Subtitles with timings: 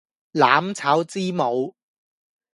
[0.33, 1.75] 攬抄之母